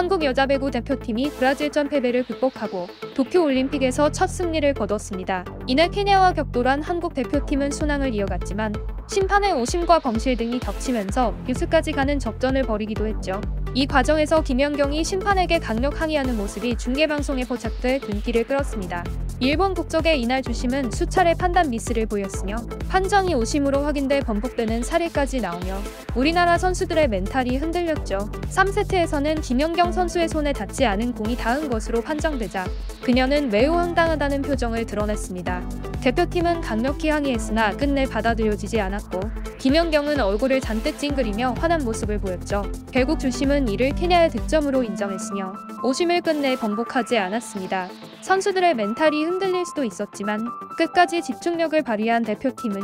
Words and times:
한국 0.00 0.24
여자 0.24 0.46
배구 0.46 0.70
대표팀이 0.70 1.28
브라질전 1.28 1.90
패배를 1.90 2.24
극복하고 2.24 2.86
도쿄올림픽에서 3.14 4.10
첫 4.10 4.28
승리를 4.28 4.72
거뒀습니다. 4.72 5.44
이날 5.66 5.90
케냐와 5.90 6.32
격돌한 6.32 6.82
한국 6.82 7.12
대표팀은 7.12 7.70
순항을 7.70 8.14
이어갔지만 8.14 8.72
심판의 9.10 9.52
오심과 9.52 9.98
범실 9.98 10.38
등이 10.38 10.58
겹치면서 10.60 11.34
뉴스까지 11.46 11.92
가는 11.92 12.18
접전을 12.18 12.62
벌이기도 12.62 13.06
했죠. 13.06 13.42
이 13.74 13.86
과정에서 13.86 14.42
김연경이 14.42 15.04
심판에게 15.04 15.58
강력 15.58 16.00
항의하는 16.00 16.34
모습이 16.34 16.78
중계방송에 16.78 17.44
포착돼 17.44 18.00
눈길을 18.08 18.44
끌었습니다. 18.44 19.04
일본 19.42 19.72
국적의 19.72 20.20
이날 20.20 20.42
주심은 20.42 20.90
수차례 20.90 21.32
판단 21.32 21.70
미스를 21.70 22.04
보였으며 22.04 22.56
판정이 22.90 23.34
오심으로 23.34 23.80
확인돼 23.80 24.20
번복되는 24.20 24.82
사례까지 24.82 25.40
나오며 25.40 25.78
우리나라 26.14 26.58
선수들의 26.58 27.08
멘탈이 27.08 27.56
흔들렸죠. 27.56 28.18
3세트에서는 28.50 29.40
김연경 29.40 29.92
선수의 29.92 30.28
손에 30.28 30.52
닿지 30.52 30.84
않은 30.84 31.14
공이 31.14 31.38
닿은 31.38 31.70
것으로 31.70 32.02
판정되자 32.02 32.66
그녀는 33.02 33.48
매우 33.48 33.76
황당하다는 33.76 34.42
표정을 34.42 34.84
드러냈습니다. 34.84 35.70
대표팀은 36.02 36.60
강력히 36.60 37.08
항의했으나 37.08 37.76
끝내 37.78 38.04
받아들여지지 38.04 38.78
않았고 38.78 39.20
김연경은 39.58 40.20
얼굴을 40.20 40.60
잔뜩 40.60 40.98
찡그리며 40.98 41.54
화난 41.58 41.82
모습을 41.84 42.18
보였죠. 42.18 42.70
결국 42.92 43.18
주심은 43.18 43.68
이를 43.68 43.94
케냐의 43.94 44.28
득점으로 44.30 44.82
인정했으며 44.82 45.54
오심을 45.82 46.20
끝내 46.20 46.56
번복하지 46.56 47.16
않았습니다. 47.16 47.88
선수들의 48.22 48.74
멘탈이 48.74 49.29
흔들릴 49.30 49.64
수도 49.64 49.84
있었지만 49.84 50.44
끝까지 50.76 51.22
집중력을 51.22 51.80
발휘한 51.82 52.24
대표팀은 52.24 52.82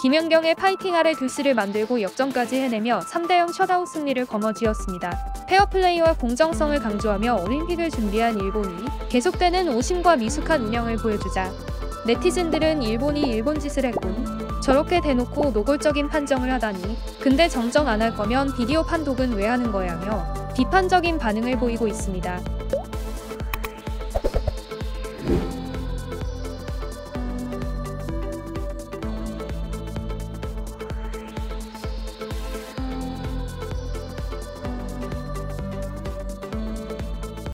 김연경의 0.00 0.54
파이팅 0.54 0.94
아래 0.94 1.12
듀스를 1.12 1.54
만들고 1.54 2.02
역전까지 2.02 2.54
해내며 2.54 3.00
3대0 3.00 3.52
셧아웃 3.52 3.88
승리를 3.88 4.24
거머쥐었습니다. 4.26 5.34
페어플레이와 5.48 6.14
공정성을 6.14 6.78
강조하며 6.78 7.42
올림픽을 7.42 7.90
준비한 7.90 8.38
일본이 8.38 8.72
계속되는 9.08 9.74
오심과 9.74 10.16
미숙한 10.16 10.62
운영을 10.62 10.96
보여주자 10.98 11.50
네티즌들은 12.06 12.82
일본이 12.82 13.22
일본 13.22 13.58
짓을 13.58 13.84
했군. 13.86 14.38
저렇게 14.62 15.00
대놓고 15.00 15.50
노골적인 15.50 16.08
판정을 16.08 16.50
하다니. 16.52 16.96
근데 17.20 17.48
정정 17.48 17.88
안 17.88 18.00
할 18.00 18.14
거면 18.14 18.54
비디오 18.56 18.84
판독은 18.84 19.32
왜 19.32 19.46
하는 19.46 19.72
거야며 19.72 20.52
비판적인 20.54 21.18
반응을 21.18 21.58
보이고 21.58 21.88
있습니다. 21.88 22.40